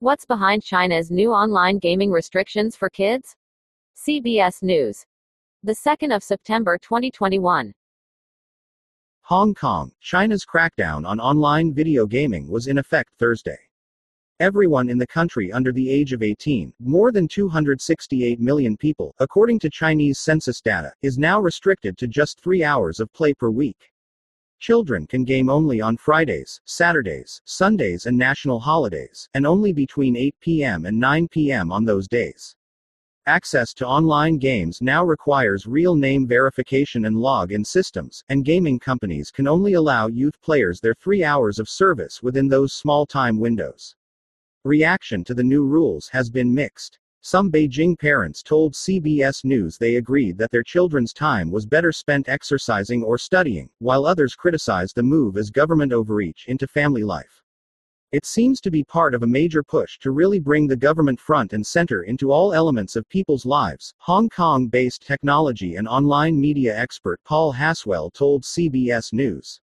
What's 0.00 0.24
behind 0.24 0.62
China's 0.62 1.10
new 1.10 1.32
online 1.32 1.80
gaming 1.80 2.12
restrictions 2.12 2.76
for 2.76 2.88
kids? 2.88 3.34
CBS 3.96 4.62
News. 4.62 5.04
The 5.64 5.72
2nd 5.72 6.14
of 6.14 6.22
September 6.22 6.78
2021. 6.78 7.74
Hong 9.22 9.54
Kong, 9.54 9.90
China's 10.00 10.46
crackdown 10.46 11.04
on 11.04 11.18
online 11.18 11.74
video 11.74 12.06
gaming 12.06 12.46
was 12.48 12.68
in 12.68 12.78
effect 12.78 13.10
Thursday. 13.18 13.58
Everyone 14.38 14.88
in 14.88 14.98
the 14.98 15.06
country 15.08 15.50
under 15.50 15.72
the 15.72 15.90
age 15.90 16.12
of 16.12 16.22
18, 16.22 16.72
more 16.78 17.10
than 17.10 17.26
268 17.26 18.38
million 18.38 18.76
people, 18.76 19.16
according 19.18 19.58
to 19.58 19.68
Chinese 19.68 20.20
census 20.20 20.60
data, 20.60 20.92
is 21.02 21.18
now 21.18 21.40
restricted 21.40 21.98
to 21.98 22.06
just 22.06 22.40
three 22.40 22.62
hours 22.62 23.00
of 23.00 23.12
play 23.14 23.34
per 23.34 23.50
week. 23.50 23.90
Children 24.60 25.06
can 25.06 25.24
game 25.24 25.48
only 25.48 25.80
on 25.80 25.96
Fridays, 25.96 26.60
Saturdays, 26.64 27.40
Sundays, 27.44 28.06
and 28.06 28.18
national 28.18 28.58
holidays, 28.58 29.28
and 29.34 29.46
only 29.46 29.72
between 29.72 30.16
8 30.16 30.34
p.m. 30.40 30.84
and 30.84 30.98
9 30.98 31.28
p.m. 31.28 31.70
on 31.70 31.84
those 31.84 32.08
days. 32.08 32.56
Access 33.26 33.72
to 33.74 33.86
online 33.86 34.38
games 34.38 34.80
now 34.80 35.04
requires 35.04 35.66
real 35.66 35.94
name 35.94 36.26
verification 36.26 37.04
and 37.04 37.20
log-in 37.20 37.64
systems, 37.64 38.24
and 38.30 38.44
gaming 38.44 38.78
companies 38.80 39.30
can 39.30 39.46
only 39.46 39.74
allow 39.74 40.06
youth 40.06 40.40
players 40.40 40.80
their 40.80 40.94
three 40.94 41.22
hours 41.22 41.58
of 41.58 41.68
service 41.68 42.22
within 42.22 42.48
those 42.48 42.72
small 42.72 43.06
time 43.06 43.38
windows. 43.38 43.94
Reaction 44.64 45.22
to 45.24 45.34
the 45.34 45.44
new 45.44 45.64
rules 45.64 46.08
has 46.08 46.30
been 46.30 46.52
mixed. 46.52 46.98
Some 47.20 47.50
Beijing 47.50 47.98
parents 47.98 48.42
told 48.42 48.74
CBS 48.74 49.44
News 49.44 49.76
they 49.76 49.96
agreed 49.96 50.38
that 50.38 50.50
their 50.52 50.62
children's 50.62 51.12
time 51.12 51.50
was 51.50 51.66
better 51.66 51.90
spent 51.90 52.28
exercising 52.28 53.02
or 53.02 53.18
studying, 53.18 53.68
while 53.80 54.06
others 54.06 54.36
criticized 54.36 54.94
the 54.94 55.02
move 55.02 55.36
as 55.36 55.50
government 55.50 55.92
overreach 55.92 56.46
into 56.46 56.68
family 56.68 57.02
life. 57.02 57.42
It 58.10 58.24
seems 58.24 58.60
to 58.62 58.70
be 58.70 58.84
part 58.84 59.14
of 59.14 59.22
a 59.22 59.26
major 59.26 59.62
push 59.62 59.98
to 59.98 60.12
really 60.12 60.38
bring 60.38 60.66
the 60.66 60.76
government 60.76 61.20
front 61.20 61.52
and 61.52 61.66
center 61.66 62.04
into 62.04 62.32
all 62.32 62.54
elements 62.54 62.96
of 62.96 63.06
people's 63.08 63.44
lives, 63.44 63.92
Hong 63.98 64.30
Kong 64.30 64.68
based 64.68 65.06
technology 65.06 65.76
and 65.76 65.86
online 65.86 66.40
media 66.40 66.74
expert 66.74 67.20
Paul 67.24 67.52
Haswell 67.52 68.10
told 68.10 68.44
CBS 68.44 69.12
News. 69.12 69.60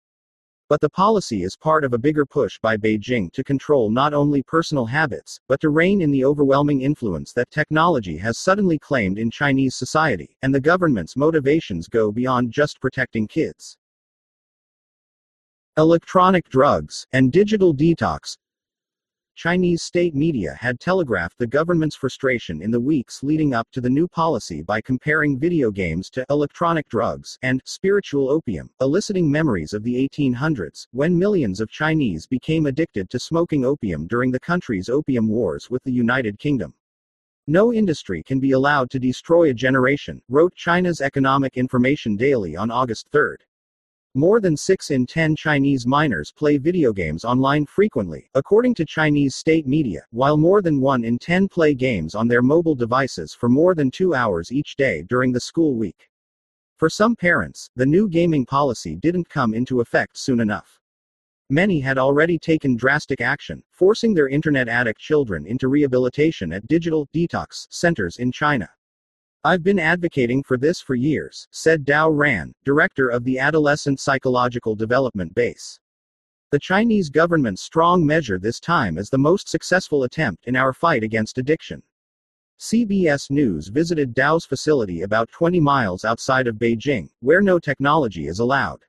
But 0.67 0.81
the 0.81 0.89
policy 0.89 1.43
is 1.43 1.55
part 1.55 1.83
of 1.83 1.93
a 1.93 1.97
bigger 1.99 2.25
push 2.25 2.57
by 2.59 2.75
Beijing 2.75 3.31
to 3.33 3.43
control 3.43 3.91
not 3.91 4.15
only 4.15 4.41
personal 4.41 4.87
habits, 4.87 5.39
but 5.47 5.61
to 5.61 5.69
rein 5.69 6.01
in 6.01 6.09
the 6.09 6.25
overwhelming 6.25 6.81
influence 6.81 7.33
that 7.33 7.51
technology 7.51 8.17
has 8.17 8.39
suddenly 8.39 8.79
claimed 8.79 9.19
in 9.19 9.29
Chinese 9.29 9.75
society, 9.75 10.35
and 10.41 10.55
the 10.55 10.59
government's 10.59 11.15
motivations 11.15 11.87
go 11.87 12.11
beyond 12.11 12.51
just 12.51 12.81
protecting 12.81 13.27
kids. 13.27 13.77
Electronic 15.77 16.49
drugs 16.49 17.05
and 17.11 17.31
digital 17.31 17.71
detox 17.71 18.35
Chinese 19.35 19.83
state 19.83 20.15
media 20.15 20.55
had 20.57 20.79
telegraphed 20.79 21.37
the 21.37 21.45
government's 21.45 21.97
frustration 21.97 22.61
in 22.61 22.71
the 22.71 22.79
weeks 22.79 23.21
leading 23.21 23.53
up 23.53 23.69
to 23.69 23.81
the 23.81 23.89
new 23.89 24.07
policy 24.07 24.61
by 24.61 24.79
comparing 24.79 25.37
video 25.37 25.69
games 25.69 26.09
to 26.09 26.25
electronic 26.29 26.87
drugs 26.87 27.37
and 27.41 27.61
spiritual 27.65 28.29
opium, 28.29 28.69
eliciting 28.79 29.29
memories 29.29 29.73
of 29.73 29.83
the 29.83 30.07
1800s, 30.07 30.87
when 30.91 31.19
millions 31.19 31.59
of 31.59 31.69
Chinese 31.69 32.25
became 32.25 32.65
addicted 32.65 33.09
to 33.09 33.19
smoking 33.19 33.65
opium 33.65 34.07
during 34.07 34.31
the 34.31 34.39
country's 34.39 34.87
opium 34.87 35.27
wars 35.27 35.69
with 35.69 35.83
the 35.83 35.91
United 35.91 36.39
Kingdom. 36.39 36.73
No 37.45 37.73
industry 37.73 38.23
can 38.23 38.39
be 38.39 38.51
allowed 38.51 38.89
to 38.91 38.99
destroy 38.99 39.49
a 39.49 39.53
generation, 39.53 40.21
wrote 40.29 40.55
China's 40.55 41.01
Economic 41.01 41.57
Information 41.57 42.15
Daily 42.15 42.55
on 42.55 42.71
August 42.71 43.09
3. 43.11 43.35
More 44.17 44.39
than 44.39 44.55
6 44.55 44.91
in 44.91 45.05
10 45.05 45.35
Chinese 45.35 45.85
minors 45.85 46.31
play 46.31 46.57
video 46.57 46.93
games 46.93 47.25
online 47.25 47.65
frequently, 47.65 48.29
according 48.33 48.73
to 48.75 48.85
Chinese 48.85 49.35
state 49.35 49.67
media, 49.67 50.05
while 50.11 50.37
more 50.37 50.61
than 50.61 50.79
1 50.79 51.03
in 51.03 51.19
10 51.19 51.49
play 51.49 51.73
games 51.73 52.15
on 52.15 52.29
their 52.29 52.41
mobile 52.41 52.75
devices 52.75 53.33
for 53.33 53.49
more 53.49 53.75
than 53.75 53.91
2 53.91 54.13
hours 54.13 54.53
each 54.53 54.77
day 54.77 55.03
during 55.09 55.33
the 55.33 55.39
school 55.41 55.75
week. 55.75 56.07
For 56.77 56.89
some 56.89 57.17
parents, 57.17 57.69
the 57.75 57.85
new 57.85 58.07
gaming 58.07 58.45
policy 58.45 58.95
didn't 58.95 59.27
come 59.27 59.53
into 59.53 59.81
effect 59.81 60.17
soon 60.17 60.39
enough. 60.39 60.79
Many 61.49 61.81
had 61.81 61.97
already 61.97 62.39
taken 62.39 62.77
drastic 62.77 63.19
action, 63.19 63.61
forcing 63.69 64.13
their 64.13 64.29
internet 64.29 64.69
addict 64.69 65.01
children 65.01 65.45
into 65.45 65.67
rehabilitation 65.67 66.53
at 66.53 66.69
digital 66.69 67.09
detox 67.13 67.67
centers 67.69 68.15
in 68.15 68.31
China. 68.31 68.69
I've 69.45 69.61
been 69.61 69.77
advocating 69.77 70.41
for 70.41 70.57
this 70.57 70.81
for 70.81 70.95
years, 70.95 71.47
said 71.51 71.85
Dao 71.85 72.09
Ran, 72.11 72.51
director 72.63 73.09
of 73.09 73.23
the 73.23 73.37
Adolescent 73.37 73.99
Psychological 73.99 74.75
Development 74.75 75.35
Base. 75.35 75.79
The 76.49 76.57
Chinese 76.57 77.11
government's 77.11 77.61
strong 77.61 78.03
measure 78.03 78.39
this 78.39 78.59
time 78.59 78.97
is 78.97 79.11
the 79.11 79.19
most 79.19 79.47
successful 79.47 80.01
attempt 80.01 80.47
in 80.47 80.55
our 80.55 80.73
fight 80.73 81.03
against 81.03 81.37
addiction. 81.37 81.83
CBS 82.59 83.29
News 83.29 83.67
visited 83.67 84.15
Dao's 84.15 84.45
facility 84.45 85.03
about 85.03 85.29
20 85.29 85.59
miles 85.59 86.05
outside 86.05 86.47
of 86.47 86.55
Beijing, 86.55 87.07
where 87.19 87.43
no 87.43 87.59
technology 87.59 88.25
is 88.25 88.39
allowed. 88.39 88.81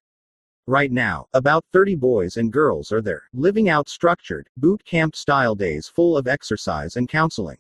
Right 0.67 0.91
now, 0.91 1.27
about 1.35 1.67
30 1.75 1.97
boys 1.97 2.39
and 2.39 2.51
girls 2.51 2.91
are 2.93 3.03
there, 3.03 3.25
living 3.35 3.69
out 3.69 3.91
structured, 3.91 4.49
boot 4.57 4.83
camp 4.87 5.17
style 5.17 5.55
days 5.55 5.87
full 5.87 6.17
of 6.17 6.27
exercise 6.27 6.97
and 6.97 7.11
counseling. 7.11 7.59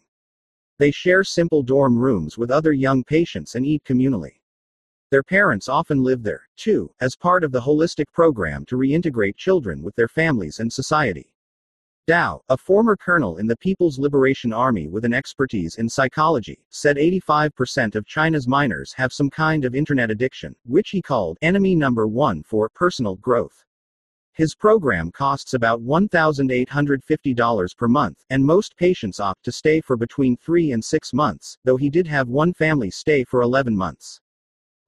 They 0.79 0.91
share 0.91 1.25
simple 1.25 1.63
dorm 1.63 1.99
rooms 1.99 2.37
with 2.37 2.51
other 2.51 2.73
young 2.73 3.03
patients 3.03 3.55
and 3.55 3.65
eat 3.65 3.83
communally. 3.85 4.41
Their 5.11 5.23
parents 5.23 5.69
often 5.69 6.03
live 6.03 6.23
there, 6.23 6.49
too, 6.57 6.91
as 7.01 7.17
part 7.17 7.45
of 7.45 7.53
the 7.53 7.61
holistic 7.61 8.07
program 8.13 8.67
to 8.67 8.77
reintegrate 8.77 9.37
children 9.37 9.83
with 9.83 9.95
their 9.95 10.09
families 10.09 10.59
and 10.59 10.73
society. 10.73 11.33
Dao, 12.09 12.41
a 12.49 12.57
former 12.57 12.97
colonel 12.97 13.39
in 13.39 13.47
the 13.47 13.57
People's 13.57 13.99
Liberation 13.99 14.53
Army 14.53 14.87
with 14.87 15.05
an 15.05 15.15
expertise 15.15 15.77
in 15.77 15.89
psychology, 15.89 16.59
said 16.71 16.97
85% 16.97 17.95
of 17.95 18.07
China's 18.07 18.47
minors 18.47 18.93
have 18.93 19.13
some 19.13 19.31
kind 19.31 19.65
of 19.65 19.75
internet 19.75 20.11
addiction, 20.11 20.55
which 20.65 20.91
he 20.91 21.01
called 21.01 21.39
enemy 21.43 21.75
number 21.75 22.07
one 22.07 22.43
for 22.43 22.69
personal 22.69 23.17
growth. 23.17 23.65
His 24.37 24.55
program 24.55 25.11
costs 25.13 25.55
about 25.55 25.83
$1,850 25.83 27.77
per 27.77 27.89
month, 27.89 28.23
and 28.29 28.45
most 28.45 28.77
patients 28.77 29.19
opt 29.19 29.43
to 29.45 29.53
stay 29.53 29.81
for 29.81 29.97
between 29.97 30.37
3 30.37 30.73
and 30.73 30.85
6 30.85 31.15
months, 31.15 31.57
though 31.65 31.79
he 31.79 31.89
did 31.89 32.07
have 32.07 32.29
one 32.29 32.53
family 32.53 32.91
stay 32.91 33.25
for 33.25 33.41
11 33.41 33.75
months. 33.75 34.21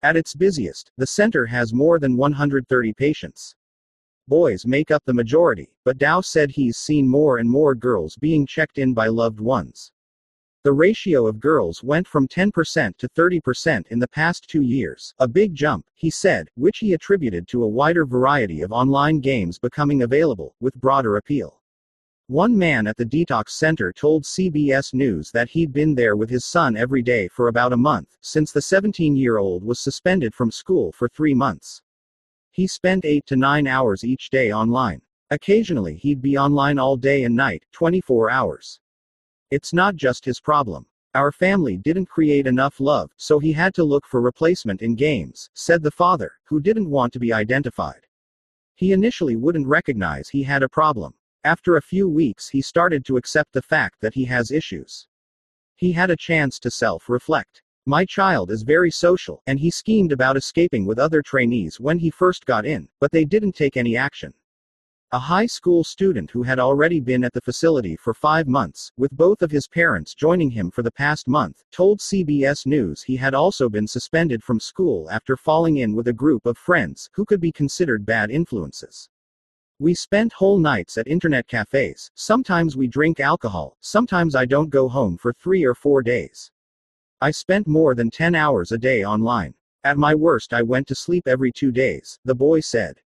At 0.02 0.18
its 0.18 0.34
busiest, 0.34 0.92
the 0.98 1.06
center 1.06 1.46
has 1.46 1.72
more 1.72 1.98
than 1.98 2.14
130 2.18 2.92
patients. 2.92 3.54
Boys 4.28 4.66
make 4.66 4.90
up 4.90 5.02
the 5.06 5.14
majority, 5.14 5.72
but 5.82 5.96
Dao 5.96 6.22
said 6.22 6.50
he's 6.50 6.76
seen 6.76 7.08
more 7.08 7.38
and 7.38 7.48
more 7.50 7.74
girls 7.74 8.16
being 8.16 8.44
checked 8.44 8.76
in 8.76 8.92
by 8.92 9.06
loved 9.06 9.40
ones. 9.40 9.92
The 10.68 10.74
ratio 10.74 11.26
of 11.26 11.40
girls 11.40 11.82
went 11.82 12.06
from 12.06 12.28
10% 12.28 12.98
to 12.98 13.08
30% 13.08 13.86
in 13.86 13.98
the 13.98 14.06
past 14.06 14.50
two 14.50 14.60
years, 14.60 15.14
a 15.18 15.26
big 15.26 15.54
jump, 15.54 15.86
he 15.94 16.10
said, 16.10 16.50
which 16.56 16.76
he 16.76 16.92
attributed 16.92 17.48
to 17.48 17.62
a 17.62 17.66
wider 17.66 18.04
variety 18.04 18.60
of 18.60 18.70
online 18.70 19.20
games 19.20 19.58
becoming 19.58 20.02
available, 20.02 20.54
with 20.60 20.74
broader 20.74 21.16
appeal. 21.16 21.62
One 22.26 22.54
man 22.54 22.86
at 22.86 22.98
the 22.98 23.06
detox 23.06 23.48
center 23.48 23.94
told 23.94 24.24
CBS 24.24 24.92
News 24.92 25.30
that 25.30 25.48
he'd 25.48 25.72
been 25.72 25.94
there 25.94 26.16
with 26.16 26.28
his 26.28 26.44
son 26.44 26.76
every 26.76 27.00
day 27.00 27.28
for 27.28 27.48
about 27.48 27.72
a 27.72 27.78
month, 27.78 28.18
since 28.20 28.52
the 28.52 28.60
17 28.60 29.16
year 29.16 29.38
old 29.38 29.64
was 29.64 29.80
suspended 29.80 30.34
from 30.34 30.50
school 30.50 30.92
for 30.92 31.08
three 31.08 31.32
months. 31.32 31.80
He 32.50 32.66
spent 32.66 33.06
8 33.06 33.24
to 33.24 33.36
9 33.36 33.66
hours 33.66 34.04
each 34.04 34.28
day 34.28 34.52
online. 34.52 35.00
Occasionally, 35.30 35.94
he'd 35.94 36.20
be 36.20 36.36
online 36.36 36.78
all 36.78 36.98
day 36.98 37.24
and 37.24 37.34
night, 37.34 37.64
24 37.72 38.30
hours. 38.30 38.80
It's 39.50 39.72
not 39.72 39.96
just 39.96 40.26
his 40.26 40.40
problem. 40.40 40.84
Our 41.14 41.32
family 41.32 41.78
didn't 41.78 42.06
create 42.06 42.46
enough 42.46 42.80
love, 42.80 43.10
so 43.16 43.38
he 43.38 43.52
had 43.52 43.74
to 43.74 43.84
look 43.84 44.06
for 44.06 44.20
replacement 44.20 44.82
in 44.82 44.94
games, 44.94 45.48
said 45.54 45.82
the 45.82 45.90
father, 45.90 46.32
who 46.44 46.60
didn't 46.60 46.90
want 46.90 47.14
to 47.14 47.18
be 47.18 47.32
identified. 47.32 48.06
He 48.74 48.92
initially 48.92 49.36
wouldn't 49.36 49.66
recognize 49.66 50.28
he 50.28 50.42
had 50.42 50.62
a 50.62 50.68
problem. 50.68 51.14
After 51.44 51.76
a 51.76 51.82
few 51.82 52.10
weeks, 52.10 52.48
he 52.50 52.60
started 52.60 53.06
to 53.06 53.16
accept 53.16 53.54
the 53.54 53.62
fact 53.62 54.02
that 54.02 54.12
he 54.12 54.26
has 54.26 54.50
issues. 54.50 55.08
He 55.76 55.92
had 55.92 56.10
a 56.10 56.16
chance 56.16 56.58
to 56.58 56.70
self 56.70 57.08
reflect. 57.08 57.62
My 57.86 58.04
child 58.04 58.50
is 58.50 58.62
very 58.62 58.90
social, 58.90 59.42
and 59.46 59.58
he 59.58 59.70
schemed 59.70 60.12
about 60.12 60.36
escaping 60.36 60.84
with 60.84 60.98
other 60.98 61.22
trainees 61.22 61.80
when 61.80 61.98
he 61.98 62.10
first 62.10 62.44
got 62.44 62.66
in, 62.66 62.86
but 63.00 63.12
they 63.12 63.24
didn't 63.24 63.52
take 63.52 63.78
any 63.78 63.96
action. 63.96 64.34
A 65.10 65.18
high 65.18 65.46
school 65.46 65.84
student 65.84 66.30
who 66.30 66.42
had 66.42 66.58
already 66.58 67.00
been 67.00 67.24
at 67.24 67.32
the 67.32 67.40
facility 67.40 67.96
for 67.96 68.12
five 68.12 68.46
months, 68.46 68.92
with 68.98 69.10
both 69.10 69.40
of 69.40 69.50
his 69.50 69.66
parents 69.66 70.14
joining 70.14 70.50
him 70.50 70.70
for 70.70 70.82
the 70.82 70.92
past 70.92 71.26
month, 71.26 71.64
told 71.72 72.00
CBS 72.00 72.66
News 72.66 73.02
he 73.02 73.16
had 73.16 73.32
also 73.32 73.70
been 73.70 73.86
suspended 73.86 74.44
from 74.44 74.60
school 74.60 75.08
after 75.10 75.34
falling 75.34 75.78
in 75.78 75.94
with 75.94 76.08
a 76.08 76.12
group 76.12 76.44
of 76.44 76.58
friends 76.58 77.08
who 77.14 77.24
could 77.24 77.40
be 77.40 77.50
considered 77.50 78.04
bad 78.04 78.30
influences. 78.30 79.08
We 79.78 79.94
spent 79.94 80.34
whole 80.34 80.58
nights 80.58 80.98
at 80.98 81.08
internet 81.08 81.48
cafes, 81.48 82.10
sometimes 82.14 82.76
we 82.76 82.86
drink 82.86 83.18
alcohol, 83.18 83.78
sometimes 83.80 84.34
I 84.34 84.44
don't 84.44 84.68
go 84.68 84.90
home 84.90 85.16
for 85.16 85.32
three 85.32 85.64
or 85.64 85.74
four 85.74 86.02
days. 86.02 86.50
I 87.22 87.30
spent 87.30 87.66
more 87.66 87.94
than 87.94 88.10
10 88.10 88.34
hours 88.34 88.72
a 88.72 88.78
day 88.78 89.04
online. 89.06 89.54
At 89.84 89.96
my 89.96 90.14
worst, 90.14 90.52
I 90.52 90.60
went 90.60 90.86
to 90.88 90.94
sleep 90.94 91.26
every 91.26 91.50
two 91.50 91.72
days, 91.72 92.18
the 92.26 92.34
boy 92.34 92.60
said. 92.60 93.00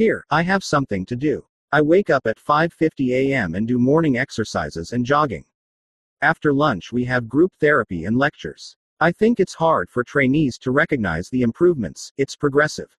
Here, 0.00 0.24
I 0.30 0.40
have 0.40 0.64
something 0.64 1.04
to 1.04 1.14
do. 1.14 1.44
I 1.72 1.82
wake 1.82 2.08
up 2.08 2.26
at 2.26 2.38
5:50 2.38 3.12
a.m. 3.12 3.54
and 3.54 3.68
do 3.68 3.78
morning 3.78 4.16
exercises 4.16 4.94
and 4.94 5.04
jogging. 5.04 5.44
After 6.22 6.54
lunch 6.54 6.90
we 6.90 7.04
have 7.04 7.28
group 7.28 7.52
therapy 7.60 8.06
and 8.06 8.16
lectures. 8.16 8.78
I 8.98 9.12
think 9.12 9.40
it's 9.40 9.52
hard 9.52 9.90
for 9.90 10.02
trainees 10.02 10.56
to 10.60 10.70
recognize 10.70 11.28
the 11.28 11.42
improvements, 11.42 12.14
it's 12.16 12.34
progressive. 12.34 12.96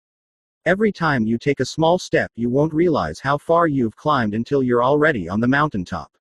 Every 0.68 0.92
time 0.92 1.26
you 1.26 1.40
take 1.40 1.60
a 1.60 1.66
small 1.66 1.98
step, 1.98 2.32
you 2.36 2.52
won't 2.52 2.72
realize 2.72 3.20
how 3.20 3.40
far 3.40 3.66
you've 3.66 3.96
climbed 3.96 4.36
until 4.36 4.62
you're 4.62 4.84
already 4.84 5.28
on 5.28 5.40
the 5.40 5.48
mountaintop. 5.48 6.12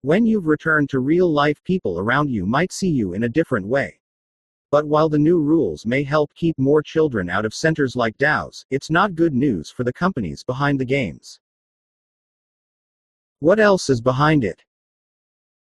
When 0.00 0.24
you've 0.24 0.46
returned 0.46 0.88
to 0.88 1.00
real 1.00 1.30
life, 1.30 1.62
people 1.62 1.98
around 1.98 2.30
you 2.30 2.46
might 2.46 2.72
see 2.72 2.88
you 2.88 3.12
in 3.12 3.24
a 3.24 3.28
different 3.38 3.66
way. 3.66 4.00
But 4.70 4.86
while 4.86 5.08
the 5.08 5.18
new 5.18 5.40
rules 5.40 5.86
may 5.86 6.02
help 6.02 6.34
keep 6.34 6.58
more 6.58 6.82
children 6.82 7.30
out 7.30 7.44
of 7.44 7.54
centers 7.54 7.94
like 7.94 8.18
Dao's, 8.18 8.66
it's 8.70 8.90
not 8.90 9.14
good 9.14 9.32
news 9.32 9.70
for 9.70 9.84
the 9.84 9.92
companies 9.92 10.42
behind 10.42 10.80
the 10.80 10.84
games. 10.84 11.38
What 13.38 13.60
else 13.60 13.88
is 13.88 14.00
behind 14.00 14.44
it? 14.44 14.64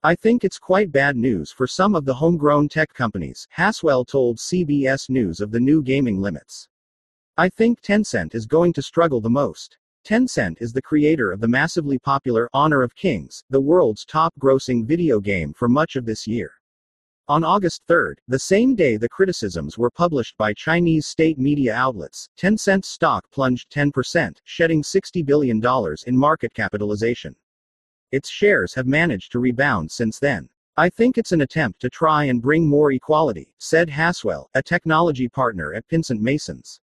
I 0.03 0.15
think 0.15 0.45
it's 0.45 0.59
quite 0.59 0.93
bad 0.93 1.17
news 1.17 1.51
for 1.51 1.67
some 1.67 1.95
of 1.95 2.05
the 2.05 2.15
homegrown 2.15 2.69
tech 2.69 2.95
companies, 2.95 3.49
Haswell 3.51 4.05
told 4.05 4.39
CBS 4.39 5.11
News 5.11 5.41
of 5.41 5.51
the 5.51 5.61
new 5.61 5.83
gaming 5.83 6.21
limits. 6.21 6.69
I 7.37 7.49
think 7.49 7.83
Tencent 7.83 8.35
is 8.35 8.47
going 8.47 8.73
to 8.75 8.83
struggle 8.83 9.21
the 9.21 9.29
most. 9.29 9.77
Tencent 10.05 10.63
is 10.63 10.73
the 10.73 10.81
creator 10.81 11.33
of 11.33 11.41
the 11.41 11.49
massively 11.49 11.99
popular 11.99 12.49
Honor 12.55 12.83
of 12.83 12.95
Kings, 12.95 13.43
the 13.51 13.61
world's 13.61 14.05
top 14.05 14.33
grossing 14.39 14.87
video 14.87 15.19
game 15.19 15.53
for 15.53 15.69
much 15.69 15.97
of 15.97 16.07
this 16.07 16.27
year. 16.27 16.53
On 17.29 17.43
August 17.43 17.83
3, 17.89 18.15
the 18.29 18.39
same 18.39 18.77
day 18.77 18.97
the 18.97 19.09
criticisms 19.09 19.77
were 19.77 19.91
published 19.91 20.37
by 20.37 20.55
Chinese 20.55 21.09
state 21.09 21.41
media 21.41 21.75
outlets, 21.75 22.29
Tencent's 22.37 22.87
stock 22.87 23.29
plunged 23.33 23.69
10%, 23.73 24.37
shedding 24.45 24.81
$60 24.81 25.27
billion 25.27 25.61
in 26.07 26.17
market 26.17 26.55
capitalization. 26.55 27.35
Its 28.13 28.29
shares 28.29 28.75
have 28.75 28.87
managed 28.87 29.33
to 29.33 29.41
rebound 29.41 29.91
since 29.91 30.21
then. 30.21 30.49
I 30.77 30.89
think 30.89 31.19
it's 31.19 31.33
an 31.33 31.41
attempt 31.41 31.81
to 31.81 31.91
try 31.91 32.27
and 32.27 32.41
bring 32.41 32.65
more 32.65 32.93
equality, 32.93 33.49
said 33.59 33.91
Haswell, 33.91 34.49
a 34.55 34.63
technology 34.63 35.29
partner 35.29 35.75
at 35.75 35.89
Pinsent 35.89 36.21
Masons. 36.21 36.81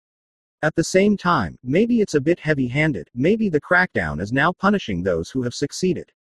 At 0.62 0.76
the 0.76 0.84
same 0.84 1.16
time, 1.16 1.58
maybe 1.64 2.00
it's 2.00 2.14
a 2.14 2.20
bit 2.20 2.38
heavy 2.38 2.68
handed, 2.68 3.10
maybe 3.12 3.48
the 3.48 3.60
crackdown 3.60 4.20
is 4.20 4.32
now 4.32 4.52
punishing 4.52 5.02
those 5.02 5.30
who 5.30 5.42
have 5.42 5.54
succeeded. 5.54 6.12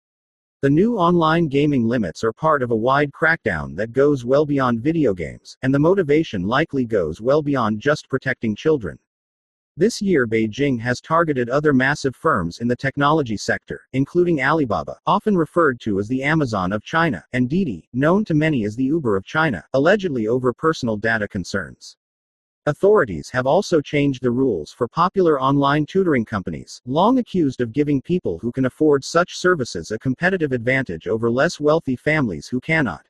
The 0.67 0.71
new 0.71 0.97
online 0.97 1.47
gaming 1.47 1.87
limits 1.87 2.25
are 2.25 2.33
part 2.33 2.61
of 2.61 2.73
a 2.73 2.75
wide 2.75 3.13
crackdown 3.13 3.77
that 3.77 3.93
goes 3.93 4.25
well 4.25 4.45
beyond 4.45 4.81
video 4.81 5.15
games, 5.15 5.57
and 5.63 5.73
the 5.73 5.79
motivation 5.79 6.43
likely 6.43 6.85
goes 6.85 7.21
well 7.21 7.41
beyond 7.41 7.79
just 7.79 8.09
protecting 8.09 8.57
children. 8.57 8.99
This 9.77 10.03
year 10.03 10.27
Beijing 10.27 10.81
has 10.81 11.01
targeted 11.01 11.49
other 11.49 11.73
massive 11.73 12.17
firms 12.17 12.59
in 12.59 12.67
the 12.67 12.75
technology 12.75 13.37
sector, 13.37 13.83
including 13.93 14.43
Alibaba, 14.43 14.99
often 15.07 15.37
referred 15.37 15.79
to 15.83 16.01
as 16.01 16.09
the 16.09 16.25
Amazon 16.25 16.73
of 16.73 16.83
China, 16.83 17.25
and 17.33 17.49
Didi, 17.49 17.89
known 17.93 18.25
to 18.25 18.35
many 18.35 18.65
as 18.65 18.75
the 18.75 18.87
Uber 18.87 19.17
of 19.17 19.25
China, 19.25 19.65
allegedly 19.73 20.27
over 20.27 20.53
personal 20.53 20.97
data 20.97 21.29
concerns. 21.29 21.97
Authorities 22.69 23.31
have 23.31 23.47
also 23.47 23.81
changed 23.81 24.25
the 24.25 24.31
rules 24.33 24.73
for 24.73 24.89
popular 24.89 25.41
online 25.41 25.87
tutoring 25.87 26.25
companies, 26.25 26.83
long 26.85 27.19
accused 27.19 27.61
of 27.61 27.73
giving 27.73 28.03
people 28.03 28.41
who 28.41 28.51
can 28.51 28.65
afford 28.65 29.05
such 29.05 29.37
services 29.37 29.93
a 29.93 29.99
competitive 30.01 30.51
advantage 30.51 31.07
over 31.07 31.31
less 31.31 31.61
wealthy 31.61 31.95
families 31.95 32.49
who 32.49 32.59
cannot. 32.59 33.07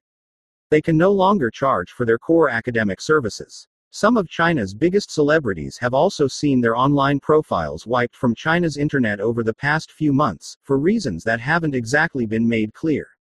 They 0.69 0.83
can 0.83 0.99
no 0.99 1.11
longer 1.11 1.51
charge 1.51 1.93
for 1.93 2.05
their 2.05 2.19
core 2.19 2.51
academic 2.51 3.01
services. 3.01 3.67
Some 3.93 4.19
of 4.19 4.29
China's 4.29 4.75
biggest 4.75 5.11
celebrities 5.11 5.79
have 5.79 5.95
also 5.95 6.29
seen 6.29 6.61
their 6.61 6.77
online 6.77 7.19
profiles 7.19 7.87
wiped 7.87 8.15
from 8.15 8.35
China's 8.35 8.77
internet 8.77 9.21
over 9.21 9.43
the 9.43 9.55
past 9.55 9.91
few 9.91 10.13
months, 10.13 10.59
for 10.65 10.77
reasons 10.77 11.25
that 11.25 11.41
haven't 11.41 11.75
exactly 11.75 12.27
been 12.27 12.47
made 12.47 12.75
clear. 12.75 13.16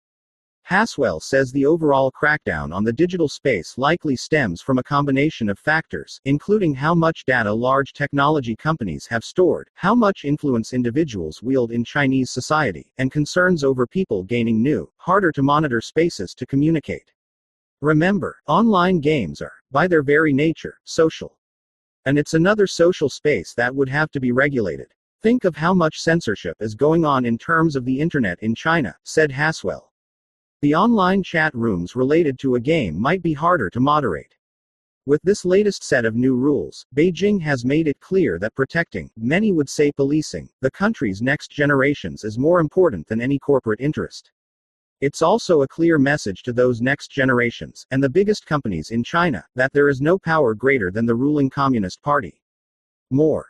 Haswell 0.68 1.20
says 1.20 1.52
the 1.52 1.68
overall 1.68 2.12
crackdown 2.12 2.74
on 2.74 2.84
the 2.84 2.92
digital 2.92 3.30
space 3.30 3.78
likely 3.78 4.16
stems 4.16 4.64
from 4.64 4.80
a 4.80 4.84
combination 4.84 5.48
of 5.48 5.60
factors, 5.60 6.20
including 6.26 6.74
how 6.74 6.96
much 6.96 7.24
data 7.28 7.54
large 7.54 7.94
technology 7.94 8.56
companies 8.56 9.06
have 9.06 9.24
stored, 9.24 9.70
how 9.76 9.94
much 9.94 10.26
influence 10.26 10.74
individuals 10.74 11.44
wield 11.44 11.72
in 11.72 11.84
Chinese 11.84 12.32
society, 12.32 12.92
and 12.98 13.12
concerns 13.12 13.64
over 13.64 13.86
people 13.86 14.24
gaining 14.24 14.64
new, 14.64 14.92
harder 14.98 15.32
to 15.32 15.44
monitor 15.44 15.82
spaces 15.82 16.34
to 16.34 16.48
communicate. 16.48 17.12
Remember, 17.82 18.36
online 18.48 19.00
games 19.00 19.44
are, 19.44 19.54
by 19.70 19.88
their 19.88 20.02
very 20.02 20.34
nature, 20.34 20.80
social. 20.84 21.38
And 22.06 22.18
it's 22.18 22.34
another 22.34 22.66
social 22.66 23.08
space 23.08 23.54
that 23.54 23.76
would 23.76 23.90
have 23.90 24.10
to 24.10 24.20
be 24.20 24.32
regulated. 24.32 24.88
Think 25.22 25.44
of 25.44 25.56
how 25.56 25.76
much 25.76 26.02
censorship 26.02 26.58
is 26.60 26.74
going 26.74 27.06
on 27.06 27.24
in 27.24 27.38
terms 27.38 27.76
of 27.76 27.86
the 27.86 28.00
internet 28.00 28.40
in 28.42 28.56
China, 28.56 28.96
said 29.04 29.32
Haswell. 29.32 29.92
The 30.66 30.74
online 30.74 31.22
chat 31.22 31.54
rooms 31.54 31.96
related 31.96 32.40
to 32.40 32.56
a 32.56 32.60
game 32.60 33.00
might 33.00 33.22
be 33.22 33.34
harder 33.34 33.70
to 33.70 33.80
moderate. 33.80 34.34
With 35.06 35.22
this 35.22 35.46
latest 35.46 35.84
set 35.84 36.06
of 36.06 36.16
new 36.16 36.36
rules, 36.36 36.88
Beijing 36.96 37.40
has 37.42 37.64
made 37.64 37.88
it 37.88 38.00
clear 38.00 38.40
that 38.40 38.56
protecting, 38.56 39.12
many 39.16 39.52
would 39.52 39.70
say 39.70 39.92
policing, 39.92 40.50
the 40.62 40.72
country's 40.72 41.22
next 41.22 41.52
generations 41.52 42.24
is 42.24 42.40
more 42.40 42.60
important 42.60 43.06
than 43.06 43.22
any 43.22 43.38
corporate 43.38 43.80
interest. 43.80 44.32
It's 45.02 45.22
also 45.22 45.62
a 45.62 45.68
clear 45.68 46.00
message 46.00 46.42
to 46.42 46.52
those 46.52 46.82
next 46.82 47.12
generations, 47.12 47.86
and 47.92 48.02
the 48.02 48.10
biggest 48.10 48.48
companies 48.48 48.90
in 48.90 49.04
China, 49.04 49.46
that 49.54 49.72
there 49.72 49.88
is 49.88 50.02
no 50.02 50.18
power 50.18 50.56
greater 50.56 50.90
than 50.90 51.06
the 51.06 51.14
ruling 51.14 51.52
Communist 51.52 52.02
Party. 52.02 52.42
More. 53.12 53.46